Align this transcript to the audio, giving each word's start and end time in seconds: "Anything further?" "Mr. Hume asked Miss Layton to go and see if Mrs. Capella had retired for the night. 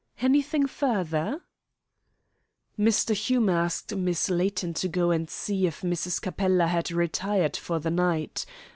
"Anything 0.19 0.65
further?" 0.65 1.43
"Mr. 2.75 3.13
Hume 3.13 3.49
asked 3.49 3.95
Miss 3.95 4.31
Layton 4.31 4.73
to 4.73 4.87
go 4.87 5.11
and 5.11 5.29
see 5.29 5.67
if 5.67 5.81
Mrs. 5.81 6.19
Capella 6.19 6.65
had 6.65 6.91
retired 6.91 7.55
for 7.55 7.77
the 7.77 7.91
night. 7.91 8.47